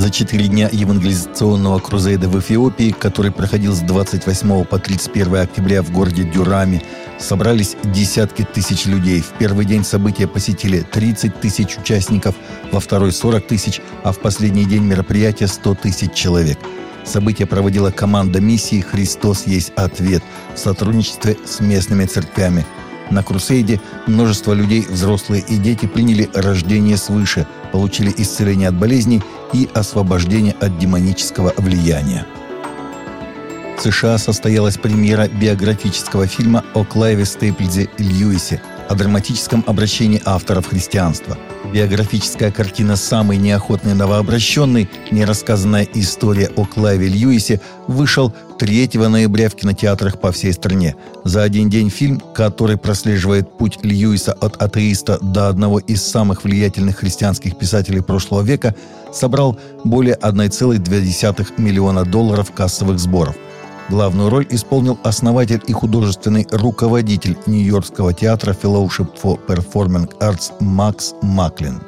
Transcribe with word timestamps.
За 0.00 0.08
четыре 0.08 0.48
дня 0.48 0.70
евангелизационного 0.72 1.78
крузейда 1.78 2.26
в 2.30 2.40
Эфиопии, 2.40 2.90
который 2.90 3.30
проходил 3.30 3.74
с 3.74 3.80
28 3.80 4.64
по 4.64 4.78
31 4.78 5.36
октября 5.36 5.82
в 5.82 5.90
городе 5.90 6.22
Дюрами, 6.22 6.82
собрались 7.18 7.76
десятки 7.84 8.46
тысяч 8.50 8.86
людей. 8.86 9.20
В 9.20 9.36
первый 9.38 9.66
день 9.66 9.84
события 9.84 10.26
посетили 10.26 10.80
30 10.80 11.38
тысяч 11.38 11.76
участников, 11.76 12.34
во 12.72 12.80
второй 12.80 13.12
40 13.12 13.46
тысяч, 13.46 13.82
а 14.02 14.12
в 14.12 14.20
последний 14.20 14.64
день 14.64 14.84
мероприятия 14.84 15.48
100 15.48 15.74
тысяч 15.74 16.14
человек. 16.14 16.58
Событие 17.04 17.46
проводила 17.46 17.90
команда 17.90 18.40
миссии 18.40 18.80
«Христос 18.80 19.46
есть 19.46 19.70
ответ» 19.76 20.22
в 20.54 20.58
сотрудничестве 20.58 21.36
с 21.44 21.60
местными 21.60 22.06
церквями. 22.06 22.64
На 23.10 23.22
Крусейде 23.22 23.80
множество 24.06 24.52
людей, 24.54 24.86
взрослые 24.88 25.44
и 25.46 25.56
дети, 25.56 25.84
приняли 25.86 26.30
рождение 26.32 26.96
свыше, 26.96 27.46
получили 27.72 28.14
исцеление 28.16 28.68
от 28.68 28.76
болезней 28.76 29.20
и 29.52 29.68
освобождение 29.74 30.54
от 30.60 30.78
демонического 30.78 31.52
влияния. 31.56 32.26
В 33.76 33.82
США 33.82 34.18
состоялась 34.18 34.76
премьера 34.76 35.26
биографического 35.28 36.26
фильма 36.26 36.64
о 36.74 36.84
Клайве 36.84 37.24
Стейплзе 37.24 37.88
Льюисе, 37.98 38.60
о 38.90 38.96
драматическом 38.96 39.62
обращении 39.68 40.20
авторов 40.24 40.66
христианства. 40.66 41.38
Биографическая 41.72 42.50
картина 42.50 42.96
«Самый 42.96 43.36
неохотный 43.36 43.94
новообращенный. 43.94 44.90
Нерассказанная 45.12 45.86
история 45.94 46.50
о 46.56 46.64
Клайве 46.64 47.06
Льюисе» 47.06 47.60
вышел 47.86 48.34
3 48.58 48.90
ноября 48.94 49.48
в 49.48 49.54
кинотеатрах 49.54 50.20
по 50.20 50.32
всей 50.32 50.52
стране. 50.52 50.96
За 51.22 51.44
один 51.44 51.70
день 51.70 51.88
фильм, 51.88 52.20
который 52.34 52.76
прослеживает 52.76 53.56
путь 53.56 53.78
Льюиса 53.82 54.32
от 54.32 54.60
атеиста 54.60 55.20
до 55.22 55.48
одного 55.48 55.78
из 55.78 56.02
самых 56.02 56.42
влиятельных 56.42 56.98
христианских 56.98 57.56
писателей 57.56 58.00
прошлого 58.00 58.42
века, 58.42 58.74
собрал 59.12 59.56
более 59.84 60.16
1,2 60.16 61.52
миллиона 61.58 62.04
долларов 62.04 62.50
кассовых 62.50 62.98
сборов– 62.98 63.36
Главную 63.90 64.30
роль 64.30 64.46
исполнил 64.50 65.00
основатель 65.02 65.60
и 65.66 65.72
художественный 65.72 66.46
руководитель 66.52 67.36
Нью-Йоркского 67.46 68.14
театра 68.14 68.52
Fellowship 68.52 69.08
for 69.20 69.36
Performing 69.48 70.08
Arts 70.20 70.52
Макс 70.60 71.12
Маклин. 71.22 71.82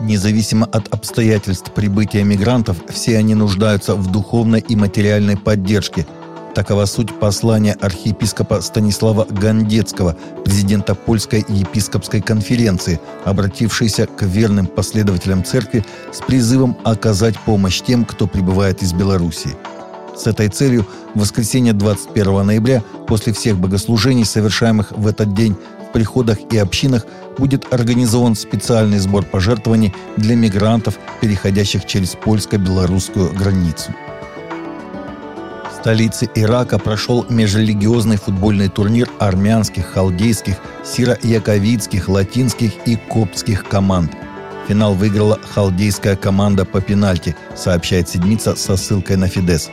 Независимо 0.00 0.66
от 0.66 0.92
обстоятельств 0.92 1.70
прибытия 1.70 2.24
мигрантов, 2.24 2.78
все 2.88 3.16
они 3.16 3.36
нуждаются 3.36 3.94
в 3.94 4.10
духовной 4.10 4.58
и 4.58 4.74
материальной 4.74 5.36
поддержке. 5.36 6.04
Такова 6.52 6.86
суть 6.86 7.16
послания 7.20 7.76
архиепископа 7.80 8.60
Станислава 8.60 9.26
Гандецкого, 9.30 10.16
президента 10.44 10.96
Польской 10.96 11.44
епископской 11.48 12.20
конференции, 12.20 12.98
обратившейся 13.24 14.08
к 14.08 14.22
верным 14.22 14.66
последователям 14.66 15.44
церкви 15.44 15.84
с 16.12 16.18
призывом 16.18 16.76
оказать 16.82 17.38
помощь 17.38 17.82
тем, 17.82 18.04
кто 18.04 18.26
прибывает 18.26 18.82
из 18.82 18.92
Белоруссии– 18.92 19.54
с 20.16 20.26
этой 20.26 20.48
целью 20.48 20.86
в 21.14 21.20
воскресенье 21.20 21.72
21 21.72 22.46
ноября 22.46 22.82
после 23.06 23.32
всех 23.32 23.58
богослужений, 23.58 24.24
совершаемых 24.24 24.92
в 24.92 25.06
этот 25.06 25.34
день 25.34 25.56
в 25.88 25.92
приходах 25.92 26.38
и 26.50 26.58
общинах, 26.58 27.06
будет 27.38 27.72
организован 27.72 28.34
специальный 28.34 28.98
сбор 28.98 29.24
пожертвований 29.24 29.94
для 30.16 30.36
мигрантов, 30.36 30.98
переходящих 31.20 31.84
через 31.84 32.14
польско-белорусскую 32.14 33.32
границу. 33.32 33.92
В 35.70 35.76
столице 35.80 36.30
Ирака 36.34 36.78
прошел 36.78 37.26
межрелигиозный 37.28 38.16
футбольный 38.16 38.68
турнир 38.68 39.10
армянских, 39.18 39.86
халдейских, 39.86 40.56
сиро-яковицких, 40.84 42.08
латинских 42.08 42.72
и 42.86 42.96
коптских 42.96 43.64
команд– 43.68 44.12
Финал 44.68 44.94
выиграла 44.94 45.38
халдейская 45.54 46.16
команда 46.16 46.64
по 46.64 46.80
пенальти, 46.80 47.36
сообщает 47.54 48.08
Седмица 48.08 48.56
со 48.56 48.76
ссылкой 48.76 49.16
на 49.16 49.28
Фидес. 49.28 49.70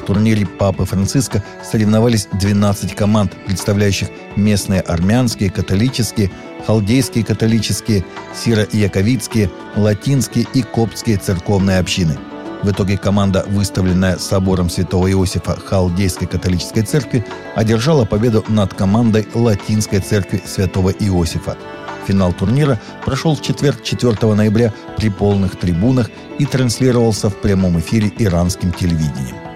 В 0.00 0.06
турнире 0.06 0.46
Папы 0.46 0.86
Франциска 0.86 1.44
соревновались 1.62 2.26
12 2.32 2.94
команд, 2.94 3.32
представляющих 3.46 4.08
местные 4.34 4.80
армянские, 4.80 5.50
католические, 5.50 6.30
халдейские 6.66 7.22
католические, 7.22 8.04
сиро-яковицкие, 8.34 9.50
латинские 9.76 10.46
и 10.54 10.62
коптские 10.62 11.18
церковные 11.18 11.78
общины. 11.78 12.18
В 12.62 12.70
итоге 12.70 12.96
команда, 12.96 13.44
выставленная 13.48 14.16
собором 14.16 14.70
святого 14.70 15.10
Иосифа 15.10 15.54
Халдейской 15.54 16.26
католической 16.26 16.82
церкви, 16.82 17.24
одержала 17.54 18.06
победу 18.06 18.42
над 18.48 18.72
командой 18.72 19.28
Латинской 19.34 20.00
церкви 20.00 20.42
святого 20.46 20.90
Иосифа. 20.90 21.58
Финал 22.06 22.32
турнира 22.32 22.80
прошел 23.04 23.36
в 23.36 23.42
четверг 23.42 23.82
4 23.82 24.34
ноября 24.34 24.72
при 24.96 25.10
полных 25.10 25.56
трибунах 25.56 26.10
и 26.38 26.46
транслировался 26.46 27.28
в 27.28 27.36
прямом 27.36 27.78
эфире 27.80 28.10
иранским 28.18 28.72
телевидением. 28.72 29.49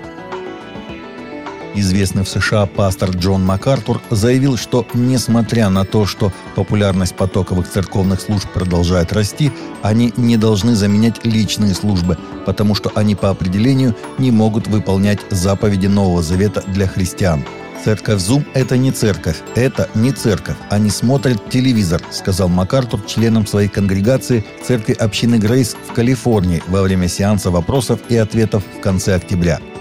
Известный 1.77 2.23
в 2.23 2.29
США 2.29 2.67
пастор 2.67 3.11
Джон 3.11 3.45
МакАртур 3.45 4.01
заявил, 4.11 4.57
что 4.57 4.87
несмотря 4.95 5.69
на 5.71 5.85
то, 5.85 6.07
что 6.07 6.33
популярность 6.55 7.17
потоковых 7.17 7.69
церковных 7.69 8.21
служб 8.21 8.49
продолжает 8.49 9.13
расти, 9.13 9.51
они 9.83 10.13
не 10.17 10.37
должны 10.37 10.77
заменять 10.77 11.25
личные 11.25 11.75
службы, 11.75 12.17
потому 12.47 12.77
что 12.77 12.93
они 12.95 13.17
по 13.17 13.31
определению 13.31 13.97
не 14.19 14.31
могут 14.31 14.69
выполнять 14.69 15.19
заповеди 15.31 15.89
Нового 15.89 16.23
Завета 16.23 16.63
для 16.69 16.87
христиан. 16.87 17.45
Церковь 17.85 18.21
Зум– 18.21 18.47
это 18.55 18.79
не 18.79 18.93
церковь, 18.93 19.43
это 19.57 19.91
не 19.95 20.13
церковь, 20.13 20.57
они 20.71 20.91
смотрят 20.91 21.51
телевизор, 21.51 22.01
сказал 22.13 22.49
МакАртур 22.49 23.03
членам 23.05 23.47
своей 23.47 23.69
конгрегации 23.69 24.45
церкви 24.63 24.93
общины 24.93 25.37
Грейс 25.37 25.77
в 25.89 25.93
Калифорнии 25.93 26.63
во 26.69 26.83
время 26.83 27.09
сеанса 27.09 27.51
вопросов 27.51 28.01
и 28.09 28.17
ответов 28.17 28.63
в 28.79 28.81
конце 28.81 29.17
октября– 29.17 29.59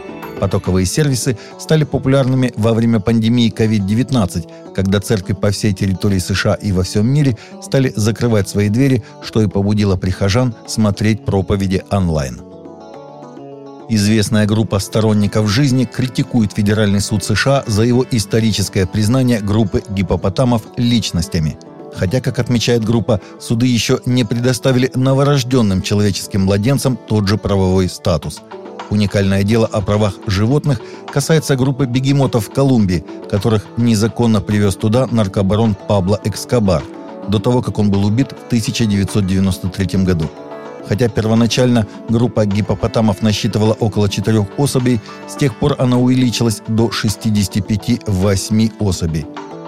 Потоковые 0.43 0.85
сервисы 0.85 1.37
стали 1.57 1.85
популярными 1.85 2.51
во 2.57 2.73
время 2.73 2.99
пандемии 2.99 3.49
COVID-19, 3.49 4.73
когда 4.75 4.99
церкви 4.99 5.31
по 5.31 5.51
всей 5.51 5.71
территории 5.71 6.19
США 6.19 6.55
и 6.55 6.73
во 6.73 6.83
всем 6.83 7.07
мире 7.07 7.37
стали 7.61 7.93
закрывать 7.95 8.49
свои 8.49 8.67
двери, 8.67 9.05
что 9.23 9.41
и 9.41 9.47
побудило 9.47 9.95
прихожан 9.95 10.53
смотреть 10.67 11.23
проповеди 11.23 11.85
онлайн. 11.89 12.41
Известная 13.87 14.45
группа 14.45 14.79
сторонников 14.79 15.47
жизни 15.47 15.85
критикует 15.85 16.51
Федеральный 16.51 16.99
суд 16.99 17.23
США 17.23 17.63
за 17.65 17.83
его 17.83 18.05
историческое 18.11 18.85
признание 18.85 19.39
группы 19.39 19.81
гипопотамов 19.87 20.63
личностями. 20.75 21.57
Хотя, 21.95 22.19
как 22.19 22.37
отмечает 22.39 22.83
группа, 22.83 23.21
суды 23.39 23.67
еще 23.67 24.01
не 24.05 24.25
предоставили 24.25 24.91
новорожденным 24.93 25.81
человеческим 25.81 26.41
младенцам 26.41 26.97
тот 26.97 27.29
же 27.29 27.37
правовой 27.37 27.87
статус– 27.87 28.41
Уникальное 28.93 29.41
дело 29.41 29.65
о 29.65 29.81
правах 29.81 30.19
животных 30.27 30.79
касается 31.11 31.55
группы 31.55 31.87
бегемотов 31.87 32.45
в 32.45 32.53
Колумбии, 32.53 33.03
которых 33.27 33.65
незаконно 33.75 34.39
привез 34.39 34.75
туда 34.75 35.07
наркобарон 35.09 35.73
Пабло 35.73 36.21
Экскобар, 36.23 36.83
до 37.27 37.39
того, 37.39 37.63
как 37.63 37.79
он 37.79 37.89
был 37.89 38.05
убит 38.05 38.33
в 38.33 38.45
1993 38.45 40.03
году. 40.03 40.29
Хотя 40.87 41.09
первоначально 41.09 41.87
группа 42.07 42.45
гипопотамов 42.45 43.23
насчитывала 43.23 43.73
около 43.73 44.09
четырех 44.09 44.45
особей, 44.59 45.01
с 45.27 45.33
тех 45.37 45.57
пор 45.57 45.75
она 45.79 45.97
увеличилась 45.97 46.61
до 46.67 46.89
65-8 46.89 48.73
особей. 48.77 49.25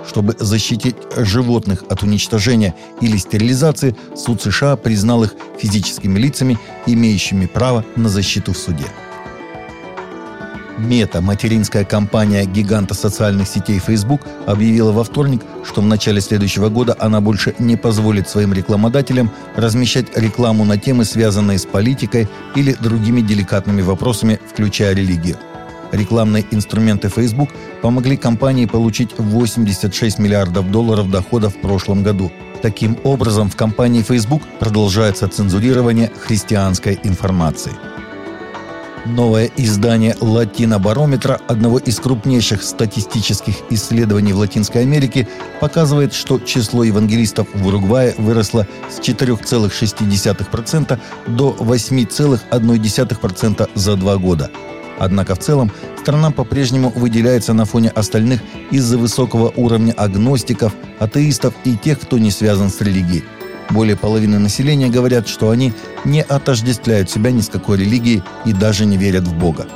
Чтобы 0.08 0.36
защитить 0.40 0.98
животных 1.18 1.84
от 1.90 2.04
уничтожения 2.04 2.76
или 3.02 3.18
стерилизации, 3.18 3.96
суд 4.16 4.40
США 4.40 4.76
признал 4.76 5.24
их 5.24 5.34
физическими 5.58 6.20
лицами, 6.20 6.60
имеющими 6.86 7.48
право 7.48 7.84
на 7.96 8.08
защиту 8.08 8.54
в 8.54 8.58
суде. 8.60 8.86
Мета, 10.78 11.22
материнская 11.22 11.86
компания 11.86 12.46
гиганта 12.46 12.94
социальных 12.94 13.48
сетей 13.48 13.80
Facebook, 13.80 14.22
объявила 14.46 14.92
во 14.92 15.04
вторник, 15.04 15.42
что 15.64 15.82
в 15.82 15.86
начале 15.86 16.20
следующего 16.20 16.70
года 16.70 16.96
она 17.00 17.22
больше 17.22 17.56
не 17.60 17.78
позволит 17.78 18.28
своим 18.28 18.54
рекламодателям 18.54 19.32
размещать 19.56 20.18
рекламу 20.18 20.66
на 20.66 20.78
темы, 20.78 21.06
связанные 21.06 21.60
с 21.60 21.66
политикой 21.66 22.28
или 22.56 22.74
другими 22.74 23.22
деликатными 23.22 23.82
вопросами, 23.82 24.40
включая 24.50 24.94
религию. 24.94 25.38
Рекламные 25.94 26.46
инструменты 26.52 27.08
Facebook 27.08 27.50
помогли 27.82 28.18
компании 28.18 28.66
получить 28.66 29.18
86 29.18 30.20
миллиардов 30.20 30.70
долларов 30.72 31.10
доходов 31.10 31.56
в 31.56 31.62
прошлом 31.62 32.04
году. 32.04 32.32
Таким 32.62 32.98
образом, 33.04 33.50
в 33.50 33.56
компании 33.56 34.02
Facebook 34.02 34.42
продолжается 34.60 35.30
цензурирование 35.30 36.12
христианской 36.20 37.00
информации. 37.04 37.72
Новое 39.06 39.50
издание 39.56 40.18
«Латинобарометра», 40.20 41.40
одного 41.48 41.78
из 41.78 42.00
крупнейших 42.00 42.64
статистических 42.64 43.54
исследований 43.70 44.34
в 44.34 44.40
Латинской 44.40 44.82
Америке, 44.82 45.28
показывает, 45.62 46.12
что 46.12 46.40
число 46.40 46.84
евангелистов 46.84 47.48
в 47.54 47.68
Уругвае 47.68 48.16
выросло 48.18 48.66
с 48.90 48.98
4,6% 49.00 51.00
до 51.28 51.56
8,1% 51.60 53.70
за 53.76 53.96
два 53.96 54.18
года. 54.18 54.50
Однако 54.98 55.36
в 55.36 55.40
целом 55.40 55.72
страна 56.02 56.32
по-прежнему 56.32 56.92
выделяется 56.96 57.54
на 57.54 57.66
фоне 57.66 57.90
остальных 57.90 58.42
из-за 58.72 58.98
высокого 58.98 59.54
уровня 59.56 59.94
агностиков, 59.96 60.74
атеистов 60.98 61.54
и 61.64 61.78
тех, 61.78 62.00
кто 62.00 62.18
не 62.18 62.32
связан 62.32 62.72
с 62.72 62.82
религией. 62.82 63.24
Более 63.70 63.96
половины 63.96 64.40
населения 64.40 64.90
говорят, 64.90 65.28
что 65.28 65.50
они 65.50 65.74
не 66.04 66.22
отождествляют 66.22 67.10
себя 67.10 67.32
ни 67.32 67.42
с 67.42 67.50
какой 67.50 67.78
религией 67.78 68.24
и 68.46 68.54
даже 68.54 68.86
не 68.86 68.98
верят 68.98 69.24
в 69.24 69.34
Бога. 69.34 69.68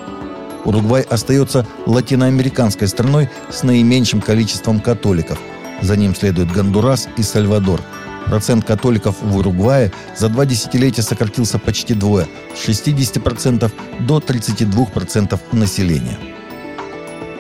Уругвай 0.66 1.02
остается 1.02 1.66
латиноамериканской 1.86 2.88
страной 2.88 3.30
с 3.50 3.64
наименьшим 3.64 4.22
количеством 4.22 4.80
католиков. 4.80 5.40
За 5.82 5.96
ним 5.96 6.14
следуют 6.14 6.52
Гондурас 6.52 7.08
и 7.18 7.24
Сальвадор. 7.24 7.82
Процент 8.26 8.66
католиков 8.66 9.16
в 9.22 9.38
Уругвае 9.38 9.92
за 10.16 10.30
два 10.30 10.46
десятилетия 10.46 11.02
сократился 11.02 11.58
почти 11.58 11.94
двое– 11.94 12.28
с 12.56 12.68
60% 12.68 13.72
до 14.02 14.20
32% 14.20 15.40
населения. 15.52 16.18